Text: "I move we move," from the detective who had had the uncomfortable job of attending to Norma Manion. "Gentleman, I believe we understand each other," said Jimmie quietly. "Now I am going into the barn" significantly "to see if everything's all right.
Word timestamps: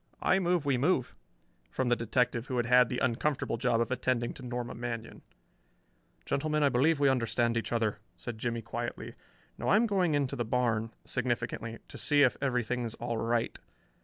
"I 0.23 0.39
move 0.39 0.65
we 0.65 0.79
move," 0.79 1.15
from 1.69 1.89
the 1.89 1.95
detective 1.95 2.47
who 2.47 2.57
had 2.57 2.65
had 2.65 2.89
the 2.89 2.97
uncomfortable 2.97 3.57
job 3.57 3.79
of 3.81 3.91
attending 3.91 4.33
to 4.33 4.41
Norma 4.43 4.73
Manion. 4.73 5.21
"Gentleman, 6.25 6.63
I 6.63 6.69
believe 6.69 6.99
we 6.99 7.07
understand 7.07 7.55
each 7.55 7.71
other," 7.71 7.99
said 8.17 8.39
Jimmie 8.39 8.63
quietly. 8.63 9.13
"Now 9.59 9.67
I 9.67 9.75
am 9.75 9.85
going 9.85 10.15
into 10.15 10.35
the 10.35 10.43
barn" 10.43 10.91
significantly 11.05 11.77
"to 11.87 11.99
see 11.99 12.23
if 12.23 12.35
everything's 12.41 12.95
all 12.95 13.17
right. 13.17 13.59